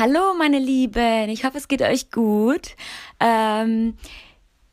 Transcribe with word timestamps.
Hallo, 0.00 0.32
meine 0.38 0.60
Lieben. 0.60 1.28
Ich 1.28 1.44
hoffe, 1.44 1.58
es 1.58 1.66
geht 1.66 1.82
euch 1.82 2.12
gut. 2.12 2.76
Ähm, 3.18 3.96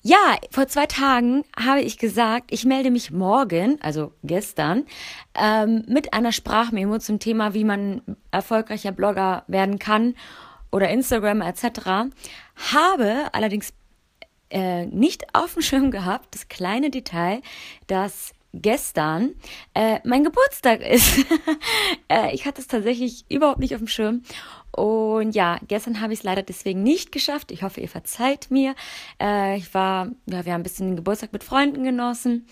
ja, 0.04 0.36
vor 0.52 0.68
zwei 0.68 0.86
Tagen 0.86 1.44
habe 1.60 1.82
ich 1.82 1.98
gesagt, 1.98 2.52
ich 2.52 2.64
melde 2.64 2.92
mich 2.92 3.10
morgen, 3.10 3.82
also 3.82 4.12
gestern, 4.22 4.86
ähm, 5.34 5.84
mit 5.88 6.14
einer 6.14 6.32
Sprachmemo 6.32 7.00
zum 7.00 7.18
Thema, 7.18 7.56
wie 7.56 7.64
man 7.64 8.04
erfolgreicher 8.30 8.92
Blogger 8.92 9.46
werden 9.48 9.80
kann 9.80 10.14
oder 10.72 10.90
Instagram 10.90 11.42
etc. 11.42 12.12
Habe 12.72 13.30
allerdings 13.32 13.74
äh, 14.52 14.86
nicht 14.86 15.34
auf 15.34 15.54
dem 15.54 15.64
Schirm 15.64 15.90
gehabt, 15.90 16.36
das 16.36 16.50
kleine 16.50 16.92
Detail, 16.92 17.42
dass 17.88 18.36
gestern 18.62 19.36
äh, 19.74 20.00
mein 20.04 20.24
Geburtstag 20.24 20.82
ist. 20.82 21.26
äh, 22.10 22.34
ich 22.34 22.46
hatte 22.46 22.62
es 22.62 22.68
tatsächlich 22.68 23.26
überhaupt 23.30 23.60
nicht 23.60 23.74
auf 23.76 23.82
dem 23.82 23.88
Schirm. 23.88 24.24
Und 24.72 25.36
ja, 25.36 25.60
gestern 25.68 26.02
habe 26.02 26.14
ich 26.14 26.20
es 26.20 26.24
leider 26.24 26.44
deswegen 26.44 26.84
nicht 26.84 27.12
geschafft. 27.12 27.52
Ich 27.52 27.64
hoffe, 27.64 27.80
ihr 27.80 27.88
verzeiht 27.88 28.52
mir. 28.52 28.76
Äh, 29.22 29.58
ich 29.58 29.74
war, 29.74 30.08
ja, 30.26 30.46
wir 30.46 30.54
haben 30.54 30.62
ein 30.62 30.64
bisschen 30.64 30.88
den 30.88 30.96
Geburtstag 30.98 31.32
mit 31.32 31.44
Freunden 31.44 31.84
genossen 31.84 32.48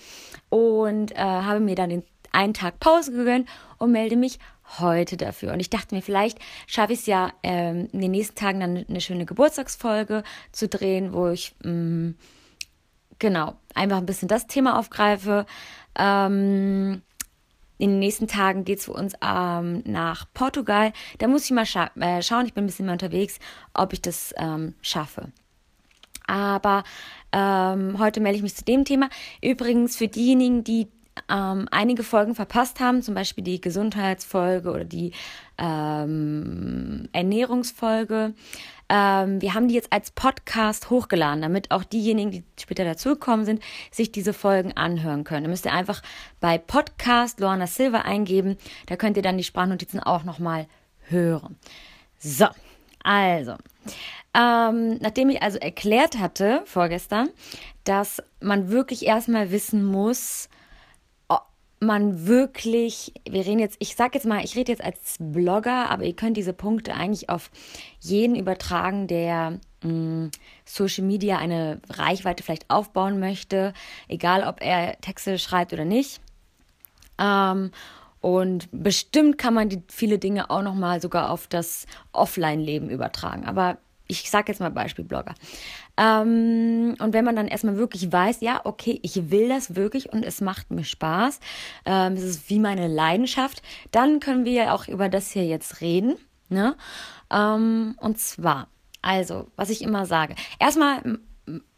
und 0.50 1.12
äh, 1.12 1.18
habe 1.18 1.60
mir 1.60 1.76
dann 1.76 1.90
den 1.90 2.04
einen 2.32 2.54
Tag 2.54 2.80
Pause 2.80 3.12
gegönnt 3.12 3.48
und 3.78 3.92
melde 3.92 4.16
mich 4.16 4.40
heute 4.80 5.18
dafür. 5.18 5.54
Und 5.54 5.60
ich 5.60 5.70
dachte 5.70 5.94
mir, 5.96 6.02
vielleicht 6.02 6.40
schaffe 6.68 6.94
ich 6.94 7.00
es 7.00 7.06
ja 7.06 7.32
ähm, 7.44 7.90
in 7.92 8.02
den 8.02 8.12
nächsten 8.12 8.36
Tagen 8.36 8.60
dann 8.60 8.86
eine 8.88 9.02
schöne 9.02 9.26
Geburtstagsfolge 9.26 10.24
zu 10.52 10.68
drehen, 10.68 11.14
wo 11.14 11.28
ich 11.28 11.54
mh, 11.64 11.72
mm, 11.72 12.16
genau 13.20 13.56
einfach 13.74 13.98
ein 13.98 14.06
bisschen 14.06 14.28
das 14.28 14.48
Thema 14.48 14.78
aufgreife. 14.80 15.46
Ähm, 15.98 17.02
in 17.78 17.90
den 17.92 18.00
nächsten 18.00 18.28
Tagen 18.28 18.66
geht 18.66 18.80
es 18.80 18.86
für 18.86 18.94
uns 18.94 19.14
ähm, 19.22 19.84
nach 19.86 20.26
Portugal. 20.34 20.94
Da 21.18 21.28
muss 21.28 21.46
ich 21.46 21.52
mal 21.52 21.66
scha 21.66 21.92
äh, 22.00 22.22
schauen, 22.22 22.46
ich 22.46 22.54
bin 22.54 22.64
ein 22.64 22.68
bisschen 22.68 22.86
mehr 22.86 22.94
unterwegs, 22.94 23.40
ob 23.74 23.94
ich 23.94 24.02
das 24.02 24.34
ähm, 24.38 24.76
schaffe. 24.82 25.32
Aber 26.28 26.84
ähm, 27.32 28.00
heute 28.00 28.22
melde 28.22 28.38
ich 28.38 28.44
mich 28.44 28.56
zu 28.56 28.64
dem 28.64 28.86
Thema. 28.86 29.10
Übrigens 29.42 29.98
für 29.98 30.08
diejenigen, 30.08 30.64
die 30.64 30.88
ähm, 31.30 31.68
einige 31.72 32.04
Folgen 32.04 32.36
verpasst 32.36 32.80
haben, 32.80 33.02
zum 33.02 33.16
Beispiel 33.16 33.44
die 33.44 33.62
Gesundheitsfolge 33.62 34.70
oder 34.70 34.86
die 34.86 35.12
ähm, 35.58 37.10
Ernährungsfolge. 37.12 38.34
Ähm, 38.96 39.42
wir 39.42 39.56
haben 39.56 39.70
die 39.70 39.74
jetzt 39.74 39.92
als 39.92 40.12
Podcast 40.12 40.92
hochgeladen, 40.92 41.42
damit 41.42 41.72
auch 41.72 41.84
diejenigen, 41.84 42.30
die 42.30 42.44
später 42.62 42.86
dazugekommen 42.86 43.44
sind, 43.44 43.64
sich 43.90 44.12
diese 44.12 44.34
Folgen 44.34 44.78
anhören 44.78 45.24
können. 45.24 45.46
Da 45.46 45.50
müsst 45.50 45.66
ihr 45.66 45.74
einfach 45.74 46.04
bei 46.40 46.60
Podcast 46.60 47.40
Lorna 47.40 47.66
Silva 47.66 48.02
eingeben. 48.02 48.56
Da 48.86 48.96
könnt 48.96 49.18
ihr 49.18 49.24
dann 49.24 49.40
die 49.40 49.44
Sprachnotizen 49.44 50.00
auch 50.00 50.24
nochmal 50.26 50.68
hören. 51.08 51.58
So, 52.20 52.46
also. 53.04 53.56
Ähm, 54.36 55.00
nachdem 55.00 55.32
ich 55.32 55.42
also 55.42 55.58
erklärt 55.58 56.20
hatte 56.20 56.62
vorgestern, 56.66 57.30
dass 57.86 58.22
man 58.42 58.70
wirklich 58.70 59.08
erstmal 59.08 59.50
wissen 59.50 59.84
muss, 59.84 60.50
man 61.86 62.28
wirklich, 62.28 63.14
wir 63.28 63.46
reden 63.46 63.60
jetzt, 63.60 63.78
ich 63.80 63.96
sag 63.96 64.16
jetzt 64.16 64.26
mal, 64.26 64.44
ich 64.44 64.56
rede 64.56 64.72
jetzt 64.72 64.84
als 64.84 65.18
Blogger, 65.20 65.90
aber 65.90 66.04
ihr 66.04 66.16
könnt 66.16 66.38
diese 66.38 66.54
Punkte 66.54 66.94
eigentlich 66.94 67.30
auf 67.30 67.52
jeden 68.00 68.36
übertragen, 68.36 69.08
der 69.08 69.60
mh, 69.82 69.92
mm, 69.92 70.32
Social 70.66 71.04
Media 71.04 71.38
eine 71.38 71.82
Reichweite 71.90 72.44
vielleicht 72.44 72.70
aufbauen 72.70 73.20
möchte, 73.20 73.74
egal 74.08 74.44
ob 74.44 74.62
er 74.62 75.00
Texte 75.02 75.38
schreibt 75.38 75.74
oder 75.74 75.86
nicht. 75.86 76.22
Ähm, 77.20 77.72
und 78.22 78.70
bestimmt 78.72 79.38
kann 79.38 79.54
man 79.54 79.70
die, 79.70 79.84
viele 79.90 80.18
Dinge 80.18 80.50
auch 80.50 80.62
nochmal 80.62 81.02
sogar 81.02 81.30
auf 81.30 81.48
das 81.48 81.86
Offline-Leben 82.14 82.90
übertragen. 82.90 83.46
Aber 83.46 83.78
ich 84.08 84.30
sage 84.30 84.52
jetzt 84.52 84.60
mal 84.60 84.72
Beispiel 84.72 85.06
Blogger. 85.06 85.34
Ähm, 85.98 86.96
und 87.00 87.14
wenn 87.14 87.26
man 87.26 87.36
dann 87.36 87.48
erstmal 87.48 87.78
wirklich 87.78 88.12
weiß, 88.12 88.42
ja, 88.42 88.62
okay, 88.64 89.00
ich 89.04 89.32
will 89.32 89.50
das 89.50 89.76
wirklich 89.76 90.12
und 90.12 90.24
es 90.24 90.42
macht 90.42 90.72
mir 90.72 90.84
Spaß, 90.84 91.40
ähm, 91.86 92.14
es 92.14 92.24
ist 92.24 92.50
wie 92.50 92.60
meine 92.60 92.88
Leidenschaft, 92.88 93.62
dann 93.92 94.20
können 94.20 94.46
wir 94.46 94.54
ja 94.54 94.74
auch 94.74 94.88
über 94.88 95.10
das 95.10 95.32
hier 95.32 95.46
jetzt 95.46 95.82
reden. 95.82 96.16
Ne? 96.50 96.76
Ähm, 97.32 97.96
und 98.00 98.20
zwar, 98.20 98.68
also, 99.02 99.48
was 99.56 99.70
ich 99.70 99.82
immer 99.82 100.06
sage. 100.06 100.36
Erstmal, 100.60 101.20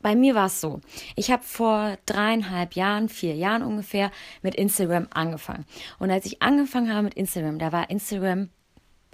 bei 0.01 0.15
mir 0.15 0.35
war 0.35 0.47
es 0.47 0.61
so, 0.61 0.81
ich 1.15 1.31
habe 1.31 1.43
vor 1.43 1.97
dreieinhalb 2.05 2.73
Jahren, 2.73 3.09
vier 3.09 3.35
Jahren 3.35 3.63
ungefähr 3.63 4.11
mit 4.41 4.55
Instagram 4.55 5.07
angefangen. 5.13 5.65
Und 5.99 6.11
als 6.11 6.25
ich 6.25 6.41
angefangen 6.41 6.93
habe 6.93 7.03
mit 7.03 7.15
Instagram, 7.15 7.59
da 7.59 7.71
war 7.71 7.89
Instagram, 7.89 8.49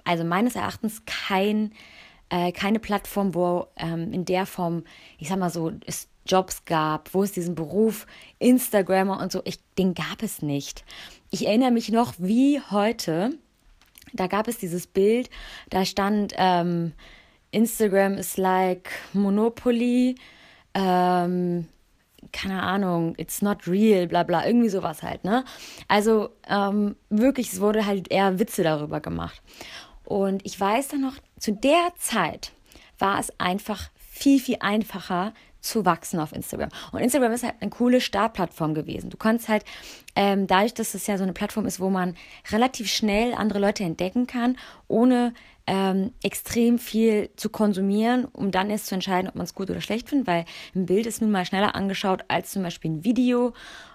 also 0.04 0.24
meines 0.24 0.54
Erachtens 0.54 1.04
kein 1.06 1.72
äh, 2.32 2.50
keine 2.50 2.80
Plattform, 2.80 3.34
wo 3.34 3.66
ähm, 3.76 4.10
in 4.12 4.24
der 4.24 4.46
Form, 4.46 4.84
ich 5.18 5.28
sag 5.28 5.38
mal 5.38 5.50
so, 5.50 5.70
es 5.84 6.08
Jobs 6.24 6.64
gab, 6.64 7.12
wo 7.12 7.22
es 7.22 7.32
diesen 7.32 7.54
Beruf 7.54 8.06
Instagrammer 8.38 9.20
und 9.20 9.30
so, 9.30 9.42
ich, 9.44 9.58
den 9.76 9.92
gab 9.92 10.22
es 10.22 10.40
nicht. 10.40 10.82
Ich 11.30 11.46
erinnere 11.46 11.72
mich 11.72 11.90
noch 11.90 12.14
wie 12.16 12.60
heute, 12.70 13.36
da 14.14 14.28
gab 14.28 14.48
es 14.48 14.56
dieses 14.56 14.86
Bild, 14.86 15.28
da 15.68 15.84
stand 15.84 16.32
ähm, 16.38 16.92
Instagram 17.50 18.14
is 18.14 18.38
like 18.38 18.88
Monopoly, 19.12 20.14
ähm, 20.72 21.68
keine 22.32 22.62
Ahnung, 22.62 23.14
it's 23.18 23.42
not 23.42 23.66
real, 23.66 24.06
bla 24.06 24.22
bla, 24.22 24.46
irgendwie 24.46 24.70
sowas 24.70 25.02
halt, 25.02 25.24
ne? 25.24 25.44
Also 25.86 26.30
ähm, 26.48 26.96
wirklich, 27.10 27.52
es 27.52 27.60
wurde 27.60 27.84
halt 27.84 28.10
eher 28.10 28.38
Witze 28.38 28.62
darüber 28.62 29.00
gemacht. 29.00 29.42
Und 30.04 30.46
ich 30.46 30.58
weiß 30.58 30.88
dann 30.88 31.02
noch, 31.02 31.16
zu 31.42 31.52
der 31.52 31.92
Zeit 31.98 32.52
war 33.00 33.18
es 33.18 33.32
einfach 33.40 33.90
viel, 33.98 34.38
viel 34.38 34.58
einfacher 34.60 35.34
zu 35.60 35.84
wachsen 35.84 36.20
auf 36.20 36.32
Instagram. 36.32 36.68
Und 36.92 37.00
Instagram 37.00 37.32
ist 37.32 37.42
halt 37.42 37.56
eine 37.60 37.70
coole 37.70 38.00
Startplattform 38.00 38.74
gewesen. 38.74 39.10
Du 39.10 39.16
kannst 39.16 39.48
halt, 39.48 39.64
ähm, 40.14 40.46
dadurch, 40.46 40.72
dass 40.74 40.94
es 40.94 41.06
ja 41.08 41.16
so 41.16 41.24
eine 41.24 41.32
Plattform 41.32 41.66
ist, 41.66 41.80
wo 41.80 41.90
man 41.90 42.16
relativ 42.50 42.88
schnell 42.88 43.34
andere 43.34 43.58
Leute 43.58 43.82
entdecken 43.82 44.28
kann, 44.28 44.56
ohne 44.86 45.34
ähm, 45.66 46.12
extrem 46.22 46.78
viel 46.78 47.30
zu 47.34 47.50
konsumieren, 47.50 48.24
um 48.26 48.52
dann 48.52 48.70
erst 48.70 48.86
zu 48.86 48.94
entscheiden, 48.94 49.28
ob 49.28 49.34
man 49.34 49.44
es 49.44 49.54
gut 49.54 49.68
oder 49.68 49.80
schlecht 49.80 50.08
findet, 50.08 50.28
weil 50.28 50.44
ein 50.76 50.86
Bild 50.86 51.06
ist 51.06 51.22
nun 51.22 51.32
mal 51.32 51.44
schneller 51.44 51.74
angeschaut 51.74 52.24
als 52.28 52.52
zum 52.52 52.62
Beispiel 52.62 52.92
ein 52.92 53.04
Video 53.04 53.52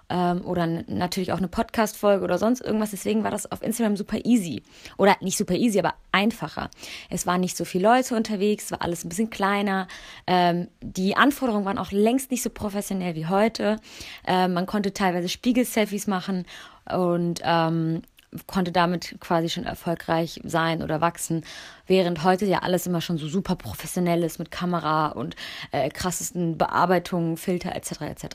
ähm, 0.10 0.46
oder 0.46 0.66
natürlich 0.66 1.32
auch 1.32 1.38
eine 1.38 1.48
Podcast-Folge 1.48 2.24
oder 2.24 2.38
sonst 2.38 2.62
irgendwas. 2.62 2.92
Deswegen 2.92 3.24
war 3.24 3.32
das 3.32 3.52
auf 3.52 3.62
Instagram 3.62 3.98
super 3.98 4.18
easy. 4.24 4.64
Oder 4.98 5.18
nicht 5.22 5.38
super 5.38 5.56
easy, 5.56 5.80
aber 5.80 5.96
einfacher. 6.12 6.70
Es 7.10 7.26
waren 7.26 7.42
nicht 7.42 7.58
so 7.58 7.66
viele 7.66 7.88
Leute 7.88 8.16
unterwegs, 8.16 8.66
es 8.66 8.72
war 8.72 8.82
alles 8.82 9.04
ein 9.04 9.10
bisschen 9.10 9.30
kleiner. 9.30 9.88
Ähm, 10.26 10.68
die 10.82 11.16
Anforderungen 11.16 11.66
waren 11.66 11.78
auch 11.78 11.92
längst 11.92 12.32
nicht 12.32 12.44
so 12.44 12.50
professionell 12.50 13.16
wie 13.16 13.28
heute. 13.28 13.78
Ähm, 14.26 14.54
man 14.54 14.66
konnte 14.66 14.94
teilweise 14.94 15.30
Spiegel-Selfies 15.30 16.08
machen 16.08 16.46
und 16.90 17.42
ähm, 17.44 18.02
konnte 18.46 18.72
damit 18.72 19.18
quasi 19.20 19.50
schon 19.50 19.64
erfolgreich 19.66 20.40
sein 20.44 20.84
oder 20.84 21.02
wachsen, 21.02 21.44
während 21.86 22.24
heute 22.24 22.46
ja 22.46 22.60
alles 22.60 22.86
immer 22.86 23.02
schon 23.02 23.18
so 23.18 23.28
super 23.28 23.56
professionell 23.56 24.24
ist 24.24 24.38
mit 24.40 24.52
Kamera 24.52 25.08
und 25.08 25.36
äh, 25.72 25.90
krassesten 25.90 26.58
Bearbeitungen, 26.58 27.38
Filter 27.38 27.76
etc. 27.76 28.02
etc. 28.02 28.26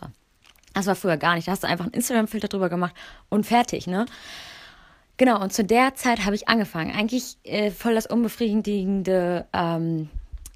Das 0.74 0.86
war 0.86 0.94
früher 0.94 1.16
gar 1.16 1.34
nicht. 1.34 1.48
Da 1.48 1.52
hast 1.52 1.62
du 1.62 1.68
einfach 1.68 1.84
einen 1.84 1.94
Instagram-Filter 1.94 2.48
drüber 2.48 2.68
gemacht 2.68 2.94
und 3.28 3.44
fertig, 3.44 3.86
ne? 3.86 4.06
Genau, 5.18 5.40
und 5.40 5.52
zu 5.52 5.62
der 5.62 5.94
Zeit 5.94 6.24
habe 6.24 6.34
ich 6.34 6.48
angefangen. 6.48 6.94
Eigentlich 6.94 7.36
äh, 7.44 7.70
voll 7.70 7.94
das 7.94 8.06
unbefriedigende 8.06 9.46
ähm, 9.52 10.08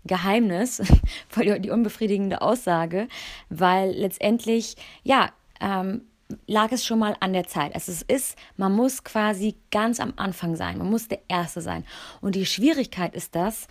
Geheimnis, 0.04 0.82
voll 1.28 1.60
die 1.60 1.70
unbefriedigende 1.70 2.40
Aussage, 2.40 3.08
weil 3.48 3.92
letztendlich, 3.92 4.76
ja, 5.04 5.30
ähm, 5.60 6.02
lag 6.46 6.72
es 6.72 6.84
schon 6.84 6.98
mal 6.98 7.16
an 7.20 7.32
der 7.32 7.46
Zeit. 7.46 7.74
Also 7.74 7.92
es 7.92 8.02
ist, 8.02 8.36
man 8.56 8.72
muss 8.72 9.04
quasi 9.04 9.54
ganz 9.70 10.00
am 10.00 10.14
Anfang 10.16 10.56
sein, 10.56 10.78
man 10.78 10.90
muss 10.90 11.08
der 11.08 11.20
Erste 11.28 11.60
sein. 11.60 11.84
Und 12.20 12.34
die 12.34 12.46
Schwierigkeit 12.46 13.14
ist 13.14 13.34
das, 13.34 13.68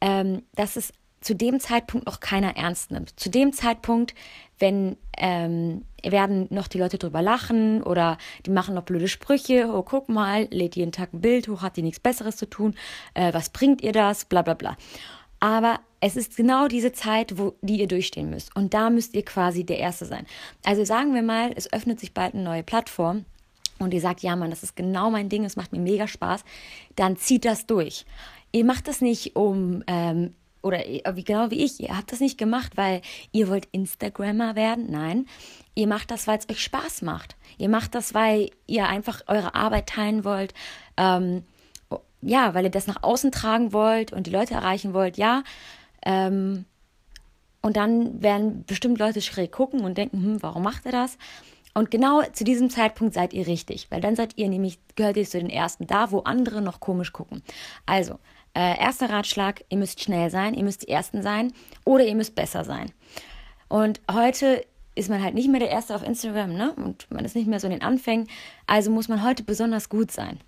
ähm, 0.00 0.42
dass 0.54 0.76
es 0.76 0.92
zu 1.24 1.34
dem 1.34 1.58
Zeitpunkt 1.58 2.06
noch 2.06 2.20
keiner 2.20 2.54
ernst 2.56 2.90
nimmt. 2.90 3.18
Zu 3.18 3.30
dem 3.30 3.54
Zeitpunkt, 3.54 4.14
wenn 4.58 4.98
ähm, 5.16 5.86
werden 6.02 6.46
noch 6.50 6.68
die 6.68 6.78
Leute 6.78 6.98
drüber 6.98 7.22
lachen 7.22 7.82
oder 7.82 8.18
die 8.44 8.50
machen 8.50 8.74
noch 8.74 8.82
blöde 8.82 9.08
Sprüche, 9.08 9.70
oh 9.72 9.82
guck 9.82 10.10
mal, 10.10 10.46
lädt 10.50 10.76
jeden 10.76 10.92
Tag 10.92 11.14
ein 11.14 11.22
Bild 11.22 11.48
hoch, 11.48 11.62
hat 11.62 11.78
die 11.78 11.82
nichts 11.82 11.98
Besseres 11.98 12.36
zu 12.36 12.44
tun, 12.44 12.74
äh, 13.14 13.32
was 13.32 13.48
bringt 13.48 13.82
ihr 13.82 13.92
das, 13.92 14.26
bla 14.26 14.42
bla 14.42 14.52
bla. 14.52 14.76
Aber 15.40 15.80
es 16.00 16.14
ist 16.14 16.36
genau 16.36 16.68
diese 16.68 16.92
Zeit, 16.92 17.38
wo 17.38 17.54
die 17.62 17.80
ihr 17.80 17.88
durchstehen 17.88 18.28
müsst. 18.28 18.54
Und 18.54 18.74
da 18.74 18.90
müsst 18.90 19.14
ihr 19.14 19.24
quasi 19.24 19.64
der 19.64 19.78
Erste 19.78 20.04
sein. 20.04 20.26
Also 20.62 20.84
sagen 20.84 21.14
wir 21.14 21.22
mal, 21.22 21.52
es 21.56 21.72
öffnet 21.72 22.00
sich 22.00 22.12
bald 22.12 22.34
eine 22.34 22.42
neue 22.42 22.62
Plattform 22.62 23.24
und 23.78 23.94
ihr 23.94 24.00
sagt, 24.02 24.20
ja 24.20 24.36
Mann, 24.36 24.50
das 24.50 24.62
ist 24.62 24.76
genau 24.76 25.10
mein 25.10 25.30
Ding, 25.30 25.46
es 25.46 25.56
macht 25.56 25.72
mir 25.72 25.80
mega 25.80 26.06
Spaß, 26.06 26.44
dann 26.96 27.16
zieht 27.16 27.46
das 27.46 27.64
durch. 27.66 28.04
Ihr 28.52 28.66
macht 28.66 28.88
das 28.88 29.00
nicht, 29.00 29.36
um 29.36 29.82
ähm, 29.86 30.34
oder 30.64 30.78
wie 30.78 31.24
genau 31.24 31.50
wie 31.50 31.62
ich, 31.62 31.80
ihr 31.80 31.96
habt 31.96 32.10
das 32.10 32.20
nicht 32.20 32.38
gemacht, 32.38 32.76
weil 32.76 33.02
ihr 33.32 33.48
wollt 33.48 33.68
Instagrammer 33.72 34.56
werden. 34.56 34.86
Nein, 34.90 35.26
ihr 35.74 35.86
macht 35.86 36.10
das, 36.10 36.26
weil 36.26 36.38
es 36.38 36.48
euch 36.48 36.62
Spaß 36.62 37.02
macht. 37.02 37.36
Ihr 37.58 37.68
macht 37.68 37.94
das, 37.94 38.14
weil 38.14 38.50
ihr 38.66 38.88
einfach 38.88 39.22
eure 39.26 39.54
Arbeit 39.54 39.88
teilen 39.88 40.24
wollt. 40.24 40.54
Ähm, 40.96 41.44
ja, 42.22 42.54
weil 42.54 42.64
ihr 42.64 42.70
das 42.70 42.86
nach 42.86 43.02
außen 43.02 43.30
tragen 43.30 43.72
wollt 43.72 44.12
und 44.12 44.26
die 44.26 44.30
Leute 44.30 44.54
erreichen 44.54 44.94
wollt, 44.94 45.18
ja. 45.18 45.44
Ähm, 46.04 46.64
und 47.60 47.76
dann 47.76 48.22
werden 48.22 48.64
bestimmt 48.66 48.98
Leute 48.98 49.20
schräg 49.20 49.52
gucken 49.52 49.80
und 49.80 49.98
denken, 49.98 50.22
hm, 50.22 50.42
warum 50.42 50.62
macht 50.62 50.86
er 50.86 50.92
das? 50.92 51.18
Und 51.74 51.90
genau 51.90 52.22
zu 52.32 52.44
diesem 52.44 52.70
Zeitpunkt 52.70 53.14
seid 53.14 53.32
ihr 53.32 53.46
richtig, 53.46 53.90
weil 53.90 54.00
dann 54.00 54.16
seid 54.16 54.36
ihr 54.36 54.48
nämlich, 54.48 54.78
gehört 54.94 55.16
ihr 55.16 55.24
zu 55.24 55.38
den 55.38 55.50
Ersten 55.50 55.86
da, 55.86 56.10
wo 56.12 56.20
andere 56.20 56.62
noch 56.62 56.80
komisch 56.80 57.12
gucken. 57.12 57.42
Also, 57.84 58.18
äh, 58.54 58.78
erster 58.78 59.10
Ratschlag, 59.10 59.64
ihr 59.68 59.78
müsst 59.78 60.02
schnell 60.02 60.30
sein, 60.30 60.54
ihr 60.54 60.64
müsst 60.64 60.82
die 60.82 60.88
Ersten 60.88 61.22
sein 61.22 61.52
oder 61.84 62.04
ihr 62.04 62.14
müsst 62.14 62.34
besser 62.34 62.64
sein. 62.64 62.92
Und 63.68 64.00
heute 64.10 64.64
ist 64.94 65.10
man 65.10 65.22
halt 65.22 65.34
nicht 65.34 65.50
mehr 65.50 65.60
der 65.60 65.70
Erste 65.70 65.94
auf 65.94 66.04
Instagram, 66.04 66.54
ne? 66.54 66.72
Und 66.74 67.10
man 67.10 67.24
ist 67.24 67.34
nicht 67.34 67.48
mehr 67.48 67.58
so 67.58 67.66
in 67.66 67.72
den 67.72 67.82
Anfängen. 67.82 68.28
Also 68.66 68.90
muss 68.90 69.08
man 69.08 69.24
heute 69.24 69.42
besonders 69.42 69.88
gut 69.88 70.12
sein. 70.12 70.38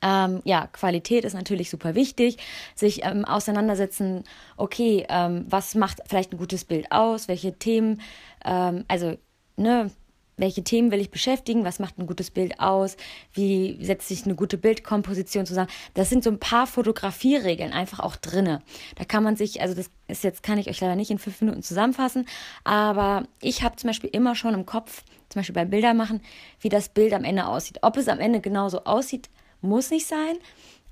Ähm, 0.00 0.42
ja, 0.44 0.66
Qualität 0.68 1.24
ist 1.24 1.34
natürlich 1.34 1.70
super 1.70 1.94
wichtig. 1.94 2.36
Sich 2.74 3.04
ähm, 3.04 3.24
auseinandersetzen, 3.24 4.24
okay, 4.56 5.06
ähm, 5.08 5.46
was 5.48 5.74
macht 5.74 6.00
vielleicht 6.06 6.32
ein 6.32 6.38
gutes 6.38 6.64
Bild 6.64 6.92
aus? 6.92 7.26
Welche 7.26 7.58
Themen, 7.58 8.00
ähm, 8.44 8.84
also, 8.86 9.16
ne, 9.56 9.90
welche 10.38 10.64
Themen 10.64 10.90
will 10.90 11.00
ich 11.00 11.10
beschäftigen, 11.10 11.64
was 11.64 11.78
macht 11.78 11.98
ein 11.98 12.06
gutes 12.06 12.30
Bild 12.30 12.58
aus, 12.60 12.96
wie 13.32 13.78
setzt 13.84 14.08
sich 14.08 14.24
eine 14.24 14.34
gute 14.34 14.56
Bildkomposition 14.56 15.46
zusammen. 15.46 15.68
Das 15.94 16.08
sind 16.08 16.24
so 16.24 16.30
ein 16.30 16.38
paar 16.38 16.66
Fotografieregeln 16.66 17.72
einfach 17.72 18.00
auch 18.00 18.16
drinne. 18.16 18.62
Da 18.96 19.04
kann 19.04 19.22
man 19.22 19.36
sich, 19.36 19.60
also 19.60 19.74
das 19.74 19.90
ist 20.06 20.24
jetzt, 20.24 20.42
kann 20.42 20.58
ich 20.58 20.68
euch 20.68 20.80
leider 20.80 20.96
nicht 20.96 21.10
in 21.10 21.18
fünf 21.18 21.40
Minuten 21.40 21.62
zusammenfassen, 21.62 22.26
aber 22.64 23.26
ich 23.42 23.62
habe 23.62 23.76
zum 23.76 23.88
Beispiel 23.88 24.10
immer 24.10 24.34
schon 24.34 24.54
im 24.54 24.64
Kopf, 24.64 25.02
zum 25.28 25.40
Beispiel 25.40 25.54
beim 25.54 25.70
Bilder 25.70 25.92
machen, 25.92 26.22
wie 26.60 26.70
das 26.70 26.88
Bild 26.88 27.12
am 27.12 27.24
Ende 27.24 27.46
aussieht. 27.46 27.78
Ob 27.82 27.96
es 27.96 28.08
am 28.08 28.20
Ende 28.20 28.40
genauso 28.40 28.84
aussieht, 28.84 29.28
muss 29.60 29.90
nicht 29.90 30.06
sein, 30.06 30.36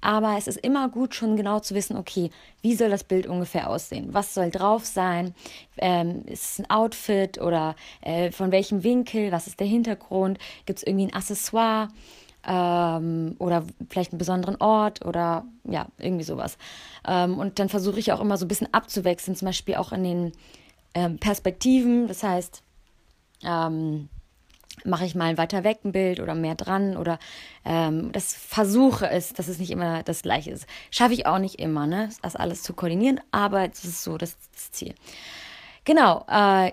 aber 0.07 0.37
es 0.39 0.47
ist 0.47 0.59
immer 0.59 0.89
gut, 0.89 1.17
schon 1.17 1.37
genau 1.37 1.59
zu 1.59 1.75
wissen, 1.75 1.97
okay, 1.97 2.31
wie 2.63 2.77
soll 2.77 2.91
das 2.91 3.03
Bild 3.03 3.27
ungefähr 3.27 3.69
aussehen? 3.69 4.15
Was 4.15 4.35
soll 4.35 4.53
drauf 4.53 4.85
sein? 4.85 5.35
Ähm, 5.79 6.23
ist 6.27 6.45
es 6.45 6.59
ein 6.61 6.71
Outfit 6.71 7.41
oder 7.41 7.75
äh, 8.03 8.31
von 8.31 8.53
welchem 8.53 8.85
Winkel? 8.85 9.33
Was 9.33 9.49
ist 9.49 9.59
der 9.59 9.67
Hintergrund? 9.67 10.39
Gibt 10.65 10.79
es 10.79 10.87
irgendwie 10.87 11.07
ein 11.07 11.13
Accessoire? 11.13 11.89
Ähm, 12.47 13.35
oder 13.41 13.65
vielleicht 13.91 14.13
einen 14.13 14.21
besonderen 14.21 14.55
Ort 14.61 15.05
oder 15.05 15.45
ja, 15.65 15.87
irgendwie 15.99 16.23
sowas. 16.23 16.57
Ähm, 17.05 17.37
und 17.37 17.59
dann 17.59 17.69
versuche 17.69 17.99
ich 17.99 18.13
auch 18.13 18.21
immer 18.21 18.37
so 18.37 18.45
ein 18.45 18.49
bisschen 18.49 18.73
abzuwechseln, 18.73 19.37
zum 19.37 19.47
Beispiel 19.47 19.75
auch 19.75 19.91
in 19.91 20.05
den 20.05 20.33
ähm, 20.95 21.19
Perspektiven. 21.19 22.07
Das 22.07 22.23
heißt, 22.23 22.63
ähm, 23.43 24.09
mache 24.85 25.05
ich 25.05 25.15
mal 25.15 25.39
weiter 25.39 25.65
weg 25.65 25.79
ein 25.85 25.93
Bild 25.93 26.21
oder 26.21 26.35
mehr 26.35 26.55
dran 26.55 26.97
oder 26.97 27.19
ähm, 27.65 28.13
das 28.13 28.35
versuche 28.35 29.09
es, 29.09 29.33
dass 29.33 29.49
es 29.49 29.59
nicht 29.59 29.71
immer 29.71 30.03
das 30.03 30.23
gleiche 30.23 30.51
ist. 30.51 30.67
Schaffe 30.91 31.15
ich 31.15 31.27
auch 31.27 31.39
nicht 31.39 31.59
immer, 31.59 31.87
ne? 31.87 32.11
Das 32.23 32.37
alles 32.37 32.63
zu 32.63 32.75
koordinieren, 32.75 33.21
aber 33.31 33.69
das 33.69 33.85
ist 33.85 34.03
so 34.03 34.19
das, 34.19 34.37
das 34.53 34.71
Ziel. 34.73 34.95
Genau, 35.85 36.25
äh, 36.29 36.73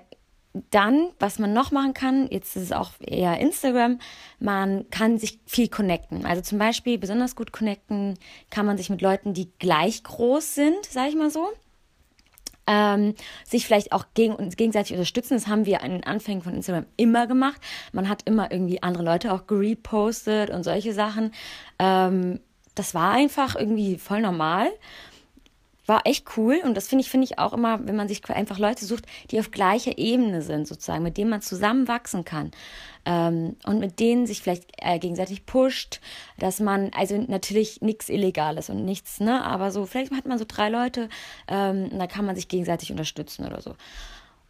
dann, 0.69 1.09
was 1.19 1.39
man 1.39 1.51
noch 1.53 1.71
machen 1.71 1.93
kann, 1.93 2.27
jetzt 2.29 2.55
ist 2.55 2.63
es 2.63 2.71
auch 2.71 2.91
eher 2.99 3.39
Instagram, 3.39 3.99
man 4.39 4.87
kann 4.91 5.17
sich 5.17 5.39
viel 5.47 5.67
connecten. 5.67 6.25
Also 6.25 6.43
zum 6.43 6.59
Beispiel 6.59 6.99
besonders 6.99 7.35
gut 7.35 7.51
connecten 7.51 8.19
kann 8.51 8.65
man 8.65 8.77
sich 8.77 8.89
mit 8.89 9.01
Leuten, 9.01 9.33
die 9.33 9.51
gleich 9.57 10.03
groß 10.03 10.53
sind, 10.53 10.85
sage 10.85 11.09
ich 11.09 11.15
mal 11.15 11.31
so 11.31 11.49
ähm, 12.67 13.15
sich 13.45 13.65
vielleicht 13.65 13.91
auch 13.91 14.05
gegen 14.13 14.35
uns 14.35 14.55
gegenseitig 14.55 14.93
unterstützen. 14.93 15.35
Das 15.35 15.47
haben 15.47 15.65
wir 15.65 15.83
an 15.83 15.91
den 15.91 16.03
Anfängen 16.03 16.41
von 16.41 16.53
Instagram 16.53 16.85
immer 16.97 17.27
gemacht. 17.27 17.61
Man 17.91 18.09
hat 18.09 18.23
immer 18.25 18.51
irgendwie 18.51 18.81
andere 18.81 19.03
Leute 19.03 19.33
auch 19.33 19.47
gerepostet 19.47 20.49
und 20.49 20.63
solche 20.63 20.93
Sachen. 20.93 21.31
Ähm, 21.79 22.39
das 22.75 22.95
war 22.95 23.11
einfach 23.11 23.55
irgendwie 23.55 23.97
voll 23.97 24.21
normal 24.21 24.69
war 25.85 26.01
echt 26.05 26.37
cool 26.37 26.61
und 26.63 26.75
das 26.75 26.87
finde 26.87 27.03
ich, 27.03 27.09
finde 27.09 27.25
ich 27.25 27.39
auch 27.39 27.53
immer, 27.53 27.85
wenn 27.85 27.95
man 27.95 28.07
sich 28.07 28.27
einfach 28.29 28.57
Leute 28.57 28.85
sucht, 28.85 29.05
die 29.31 29.39
auf 29.39 29.51
gleicher 29.51 29.97
Ebene 29.97 30.41
sind, 30.41 30.67
sozusagen, 30.67 31.03
mit 31.03 31.17
denen 31.17 31.29
man 31.29 31.41
zusammen 31.41 31.87
wachsen 31.87 32.23
kann 32.23 32.51
ähm, 33.05 33.57
und 33.65 33.79
mit 33.79 33.99
denen 33.99 34.25
sich 34.25 34.41
vielleicht 34.41 34.65
äh, 34.77 34.99
gegenseitig 34.99 35.45
pusht, 35.45 35.99
dass 36.39 36.59
man, 36.59 36.91
also 36.93 37.17
natürlich 37.17 37.81
nichts 37.81 38.09
Illegales 38.09 38.69
und 38.69 38.85
nichts, 38.85 39.19
ne, 39.19 39.43
aber 39.43 39.71
so, 39.71 39.85
vielleicht 39.85 40.11
hat 40.11 40.25
man 40.25 40.39
so 40.39 40.45
drei 40.47 40.69
Leute 40.69 41.09
ähm, 41.47 41.89
und 41.91 41.99
da 41.99 42.07
kann 42.07 42.25
man 42.25 42.35
sich 42.35 42.47
gegenseitig 42.47 42.91
unterstützen 42.91 43.45
oder 43.45 43.61
so. 43.61 43.75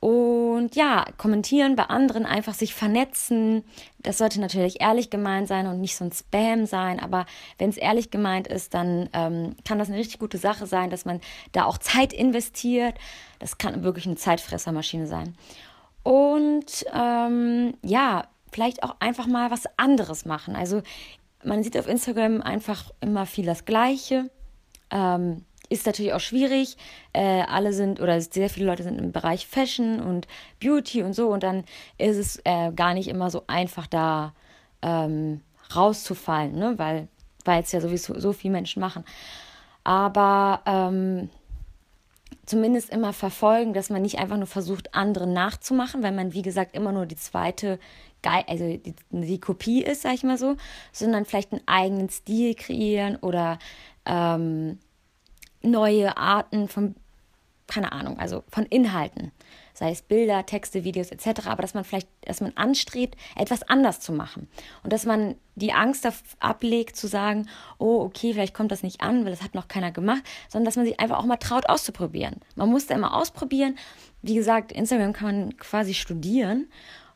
Und 0.03 0.75
ja, 0.75 1.05
kommentieren 1.15 1.77
bei 1.77 1.85
anderen, 1.85 2.25
einfach 2.25 2.53
sich 2.53 2.73
vernetzen. 2.73 3.63
Das 4.00 4.17
sollte 4.17 4.41
natürlich 4.41 4.81
ehrlich 4.81 5.09
gemeint 5.09 5.47
sein 5.47 5.65
und 5.65 5.79
nicht 5.79 5.95
so 5.95 6.03
ein 6.03 6.11
Spam 6.11 6.65
sein. 6.65 7.00
Aber 7.00 7.25
wenn 7.57 7.69
es 7.69 7.77
ehrlich 7.77 8.11
gemeint 8.11 8.50
ist, 8.50 8.73
dann 8.73 9.07
ähm, 9.13 9.55
kann 9.63 9.79
das 9.79 9.88
eine 9.88 9.97
richtig 9.97 10.19
gute 10.19 10.38
Sache 10.38 10.67
sein, 10.67 10.89
dass 10.89 11.05
man 11.05 11.21
da 11.53 11.63
auch 11.63 11.77
Zeit 11.77 12.11
investiert. 12.11 12.95
Das 13.39 13.57
kann 13.57 13.85
wirklich 13.85 14.05
eine 14.05 14.17
Zeitfressermaschine 14.17 15.07
sein. 15.07 15.38
Und 16.03 16.85
ähm, 16.94 17.75
ja, 17.81 18.27
vielleicht 18.51 18.83
auch 18.83 18.97
einfach 19.00 19.27
mal 19.27 19.51
was 19.51 19.63
anderes 19.77 20.25
machen. 20.25 20.57
Also 20.57 20.81
man 21.45 21.63
sieht 21.63 21.77
auf 21.77 21.88
Instagram 21.88 22.41
einfach 22.41 22.91
immer 23.00 23.25
viel 23.25 23.45
das 23.45 23.63
Gleiche. 23.63 24.29
Ähm, 24.91 25.45
ist 25.74 25.86
natürlich 25.86 26.14
auch 26.14 26.20
schwierig. 26.20 26.78
Äh, 27.14 27.42
alle 27.42 27.74
sind 27.74 28.00
oder 28.00 28.22
sehr 28.22 28.50
viele 28.50 28.68
Leute 28.68 28.84
sind 28.84 29.00
im 29.00 29.12
Bereich 29.12 29.48
Fashion 29.48 30.00
und 30.00 30.28
Beauty 30.62 31.04
und 31.04 31.14
so 31.14 31.30
und 31.30 31.44
dann 31.44 31.64
ist 31.98 32.18
es 32.18 32.42
äh, 32.46 32.72
gar 32.72 32.94
nicht 32.94 33.08
immer 33.08 33.30
so 33.30 33.44
einfach 33.48 33.88
da 33.88 34.34
ähm, 34.81 35.42
rauszufallen, 35.75 36.56
ne? 36.56 36.78
weil 36.78 37.08
es 37.46 37.72
ja 37.72 37.81
sowieso 37.81 38.20
so 38.20 38.34
viele 38.34 38.54
Menschen 38.54 38.80
machen. 38.80 39.04
Aber 39.84 40.62
ähm, 40.66 41.30
zumindest 42.46 42.90
immer 42.90 43.12
verfolgen, 43.12 43.74
dass 43.74 43.90
man 43.90 44.02
nicht 44.02 44.20
einfach 44.20 44.38
nur 44.38 44.48
versucht, 44.48 44.94
andere 44.94 45.28
nachzumachen, 45.28 46.04
weil 46.04 46.12
man, 46.12 46.34
wie 46.34 46.42
gesagt, 46.44 46.75
immer 46.75 46.92
nur 46.92 47.06
die 47.06 47.16
zweite, 47.16 47.80
also 48.24 48.66
die, 48.78 48.96
die 49.10 49.40
Kopie 49.40 49.84
ist, 49.84 50.04
sag 50.04 50.14
ich 50.14 50.24
mal 50.24 50.38
so, 50.38 50.56
sondern 50.92 51.25
vielleicht 51.25 51.52
einen 51.52 51.68
eigenen 51.68 52.10
Stil 52.10 52.54
kreieren 52.56 53.18
oder 53.18 53.60
ähm, 54.06 54.78
neue 55.63 56.18
Arten 56.18 56.68
von, 56.68 56.95
keine 57.68 57.92
Ahnung, 57.92 58.19
also 58.19 58.44
von 58.50 58.65
Inhalten, 58.65 59.31
sei 59.74 59.92
es 59.92 60.01
Bilder, 60.01 60.45
Texte, 60.45 60.83
Videos 60.83 61.10
etc., 61.10 61.48
aber 61.48 61.62
dass 61.62 61.74
man 61.74 61.83
vielleicht, 61.83 62.07
dass 62.21 62.42
man 62.42 62.51
anstrebt, 62.56 63.15
etwas 63.36 63.63
anders 63.63 64.00
zu 64.00 64.13
machen 64.13 64.48
und 64.83 64.94
dass 64.94 65.06
man 65.06 65.36
die 65.56 65.74
Angst 65.74 66.07
ablegt 66.39 66.95
zu 66.95 67.07
sagen, 67.07 67.48
oh, 67.80 68.01
okay, 68.01 68.33
vielleicht 68.33 68.54
kommt 68.54 68.71
das 68.71 68.83
nicht 68.83 69.01
an, 69.01 69.24
weil 69.24 69.31
das 69.31 69.42
hat 69.42 69.56
noch 69.56 69.68
keiner 69.68 69.92
gemacht, 69.92 70.24
sondern 70.50 70.65
dass 70.65 70.75
man 70.75 70.86
sich 70.86 71.00
einfach 71.00 71.18
auch 71.18 71.25
mal 71.25 71.38
traut 71.38 71.69
auszuprobieren. 71.69 72.41
Man 72.55 72.70
muss 72.70 72.88
da 72.88 72.96
immer 72.96 73.15
ausprobieren. 73.15 73.75
Wie 74.22 74.36
gesagt, 74.36 74.72
Instagram 74.72 75.13
kann 75.13 75.27
man 75.27 75.58
quasi 75.58 75.93
studieren 75.93 76.67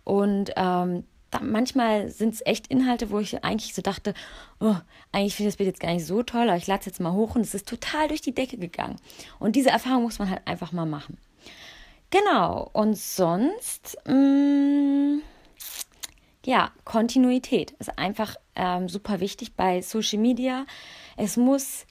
und 0.03 0.51
ähm, 0.55 1.03
da, 1.31 1.39
manchmal 1.41 2.09
sind 2.09 2.33
es 2.33 2.45
echt 2.45 2.67
Inhalte, 2.67 3.09
wo 3.11 3.19
ich 3.19 3.43
eigentlich 3.43 3.73
so 3.73 3.81
dachte, 3.81 4.13
oh, 4.59 4.75
eigentlich 5.11 5.35
finde 5.35 5.49
ich 5.49 5.53
das 5.53 5.57
Bild 5.57 5.67
jetzt 5.67 5.79
gar 5.79 5.93
nicht 5.93 6.05
so 6.05 6.23
toll, 6.23 6.49
aber 6.49 6.57
ich 6.57 6.67
lade 6.67 6.81
es 6.81 6.85
jetzt 6.85 6.99
mal 6.99 7.13
hoch 7.13 7.35
und 7.35 7.41
es 7.41 7.53
ist 7.53 7.67
total 7.67 8.07
durch 8.07 8.21
die 8.21 8.33
Decke 8.33 8.57
gegangen. 8.57 8.97
Und 9.39 9.55
diese 9.55 9.69
Erfahrung 9.69 10.03
muss 10.03 10.19
man 10.19 10.29
halt 10.29 10.41
einfach 10.45 10.71
mal 10.71 10.85
machen. 10.85 11.17
Genau, 12.09 12.69
und 12.73 12.97
sonst, 12.97 13.97
mh, 14.05 14.13
mm, 14.13 15.21
ja, 16.45 16.71
Kontinuität 16.85 17.71
ist 17.71 17.99
einfach 17.99 18.37
ähm, 18.55 18.87
super 18.87 19.19
wichtig 19.19 19.55
bei 19.55 19.81
Social 19.81 20.19
Media. 20.19 20.65
Es 21.17 21.35
muss 21.35 21.85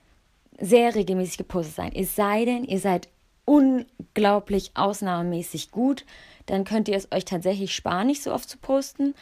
sehr 0.58 0.94
regelmäßig 0.94 1.36
gepostet 1.36 1.74
sein. 1.74 1.92
Es 1.94 2.16
sei 2.16 2.46
denn, 2.46 2.64
ihr 2.64 2.80
seid 2.80 3.08
unglaublich 3.46 4.72
ausnahmemäßig 4.74 5.70
gut 5.70 6.04
dann 6.46 6.64
könnt 6.64 6.88
ihr 6.88 6.96
es 6.96 7.10
euch 7.12 7.24
tatsächlich 7.24 7.74
sparen, 7.74 8.06
nicht 8.06 8.22
so 8.22 8.32
oft 8.32 8.48
zu 8.48 8.58
posten. 8.58 9.14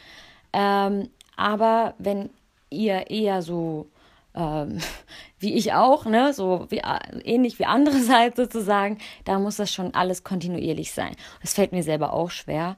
Ähm, 0.53 1.09
aber 1.35 1.95
wenn 1.97 2.29
ihr 2.69 3.09
eher 3.09 3.41
so 3.41 3.87
ähm, 4.35 4.79
wie 5.39 5.55
ich 5.55 5.73
auch, 5.73 6.05
ne, 6.05 6.33
so 6.33 6.67
wie, 6.69 6.81
ähnlich 7.23 7.59
wie 7.59 7.65
andere 7.65 7.99
seid 8.01 8.35
sozusagen, 8.37 8.99
da 9.25 9.39
muss 9.39 9.57
das 9.57 9.73
schon 9.73 9.93
alles 9.93 10.23
kontinuierlich 10.23 10.91
sein. 10.91 11.15
Das 11.41 11.53
fällt 11.53 11.71
mir 11.71 11.83
selber 11.83 12.13
auch 12.13 12.31
schwer, 12.31 12.75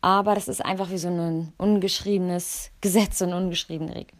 aber 0.00 0.34
das 0.34 0.48
ist 0.48 0.64
einfach 0.64 0.90
wie 0.90 0.98
so 0.98 1.08
ein 1.08 1.52
ungeschriebenes 1.56 2.70
Gesetz 2.80 3.20
und 3.20 3.32
ungeschriebene 3.32 3.94
Regel. 3.94 4.18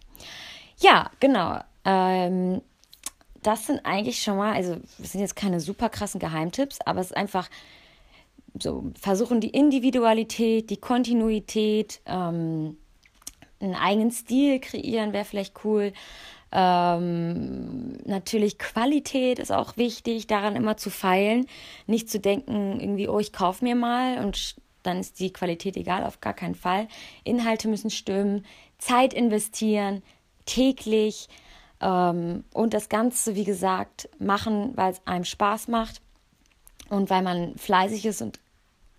Ja, 0.79 1.11
genau. 1.21 1.59
Ähm, 1.85 2.63
das 3.47 3.67
sind 3.67 3.81
eigentlich 3.85 4.23
schon 4.23 4.37
mal, 4.37 4.55
also 4.55 4.77
das 4.99 5.13
sind 5.13 5.21
jetzt 5.21 5.37
keine 5.37 5.61
super 5.61 5.89
krassen 5.89 6.19
Geheimtipps, 6.19 6.81
aber 6.81 7.01
es 7.01 7.07
ist 7.07 7.17
einfach 7.17 7.49
so 8.61 8.93
versuchen 9.01 9.41
die 9.41 9.51
Individualität, 9.51 10.71
die 10.71 10.77
Kontinuität, 10.77 12.01
ähm, 12.07 12.77
einen 13.61 13.75
eigenen 13.75 14.11
Stil 14.11 14.61
kreieren 14.61 15.13
wäre 15.13 15.25
vielleicht 15.25 15.65
cool. 15.65 15.93
Ähm, 16.53 17.95
natürlich 18.05 18.59
Qualität 18.59 19.39
ist 19.39 19.51
auch 19.51 19.77
wichtig, 19.77 20.27
daran 20.27 20.55
immer 20.55 20.77
zu 20.77 20.91
feilen, 20.91 21.47
nicht 21.87 22.09
zu 22.09 22.21
denken, 22.21 22.79
irgendwie, 22.81 23.09
oh, 23.09 23.19
ich 23.19 23.33
kaufe 23.33 23.65
mir 23.65 23.75
mal 23.75 24.25
und 24.25 24.57
dann 24.85 25.01
ist 25.01 25.19
die 25.19 25.33
Qualität 25.33 25.77
egal, 25.77 26.05
auf 26.05 26.21
gar 26.21 26.35
keinen 26.35 26.55
Fall. 26.55 26.89
Inhalte 27.25 27.69
müssen 27.69 27.91
stimmen, 27.91 28.45
Zeit 28.79 29.15
investieren, 29.15 30.03
täglich. 30.47 31.29
Ähm, 31.81 32.45
und 32.53 32.75
das 32.75 32.89
Ganze, 32.89 33.35
wie 33.35 33.45
gesagt, 33.45 34.09
machen, 34.19 34.77
weil 34.77 34.93
es 34.93 35.07
einem 35.07 35.25
Spaß 35.25 35.69
macht 35.69 36.01
und 36.89 37.11
weil 37.11 37.23
man 37.23 37.57
fleißig 37.57 38.07
ist 38.07 38.23
und 38.23 38.41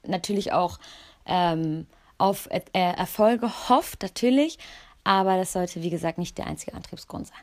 natürlich 0.03 0.51
auch 0.51 0.79
ähm, 1.25 1.88
auf 2.17 2.48
äh, 2.51 2.62
Erfolge 2.74 3.51
hofft, 3.70 4.01
natürlich. 4.01 4.58
Aber 5.03 5.38
das 5.38 5.53
sollte, 5.53 5.82
wie 5.82 5.89
gesagt, 5.89 6.17
nicht 6.17 6.38
der 6.38 6.48
einzige 6.48 6.74
Antriebsgrund 6.74 7.27
sein. 7.27 7.38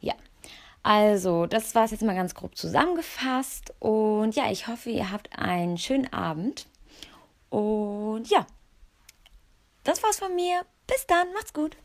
Ja, 0.00 0.14
also, 0.82 1.46
das 1.46 1.74
war 1.74 1.84
es 1.84 1.90
jetzt 1.90 2.02
mal 2.02 2.14
ganz 2.14 2.34
grob 2.34 2.56
zusammengefasst. 2.56 3.72
Und 3.80 4.36
ja, 4.36 4.50
ich 4.50 4.68
hoffe, 4.68 4.90
ihr 4.90 5.10
habt 5.10 5.38
einen 5.38 5.78
schönen 5.78 6.12
Abend. 6.12 6.66
Und 7.50 8.26
ja, 8.28 8.46
das 9.84 10.02
war's 10.02 10.18
von 10.18 10.34
mir. 10.34 10.64
Bis 10.86 11.06
dann, 11.06 11.32
macht's 11.32 11.52
gut. 11.52 11.76